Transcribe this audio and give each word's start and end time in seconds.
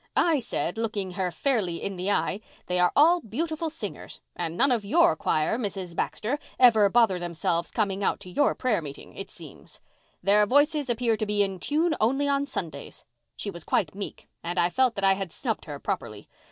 I 0.17 0.39
said, 0.39 0.79
looking 0.79 1.11
her 1.11 1.29
fairly 1.29 1.75
in 1.83 1.95
the 1.95 2.09
eye, 2.09 2.41
'They 2.65 2.79
are 2.79 2.91
all 2.95 3.19
beautiful 3.21 3.69
singers, 3.69 4.19
and 4.35 4.57
none 4.57 4.71
of 4.71 4.83
your 4.83 5.15
choir, 5.15 5.59
Mrs. 5.59 5.95
Baxter, 5.95 6.39
ever 6.57 6.89
bother 6.89 7.19
themselves 7.19 7.69
coming 7.69 8.03
out 8.03 8.19
to 8.21 8.29
your 8.31 8.55
prayer 8.55 8.81
meeting, 8.81 9.15
it 9.15 9.29
seems. 9.29 9.79
Their 10.23 10.47
voices 10.47 10.89
appear 10.89 11.17
to 11.17 11.25
be 11.27 11.43
in 11.43 11.59
tune 11.59 11.93
only 12.01 12.27
on 12.27 12.47
Sundays!' 12.47 13.05
She 13.35 13.51
was 13.51 13.63
quite 13.63 13.93
meek 13.93 14.27
and 14.41 14.57
I 14.57 14.71
felt 14.71 14.95
that 14.95 15.03
I 15.03 15.13
had 15.13 15.31
snubbed 15.31 15.65
her 15.65 15.77
properly. 15.77 16.27